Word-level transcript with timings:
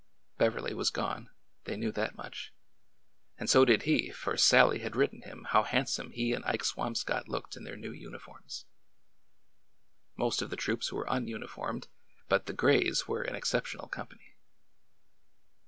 Beverly 0.39 0.73
was 0.73 0.89
gone— 0.89 1.29
they 1.65 1.77
knew 1.77 1.91
that 1.91 2.15
much— 2.15 2.51
and 3.37 3.47
so 3.47 3.65
did 3.65 3.83
he, 3.83 4.09
for 4.09 4.35
Sallie 4.35 4.79
had 4.79 4.95
written 4.95 5.21
him 5.21 5.43
how 5.51 5.61
handsome 5.61 6.09
he 6.09 6.33
and 6.33 6.43
Ike 6.43 6.63
Swamscott 6.63 7.27
looked 7.27 7.55
in 7.55 7.65
their 7.65 7.75
new 7.77 7.91
uniforms. 7.91 8.65
Most 10.15 10.41
of 10.41 10.49
the 10.49 10.55
troops 10.55 10.91
were 10.91 11.05
ununiformed, 11.07 11.87
but 12.27 12.47
the" 12.47 12.53
Grays" 12.65 13.07
were 13.07 13.21
an 13.21 13.35
exceptional 13.35 13.87
company. 13.87 14.33